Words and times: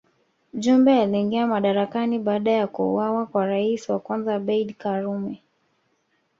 Jumbe 0.53 1.01
aliingia 1.01 1.47
madarakani 1.47 2.19
baada 2.19 2.51
ya 2.51 2.67
kuuawa 2.67 3.25
kwa 3.25 3.45
rais 3.45 3.89
wa 3.89 3.99
kwanza 3.99 4.35
Abeid 4.35 4.75
Karume 4.77 5.43